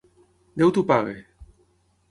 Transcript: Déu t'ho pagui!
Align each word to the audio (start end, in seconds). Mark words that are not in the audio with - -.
Déu 0.61 0.73
t'ho 0.77 0.85
pagui! 0.95 1.21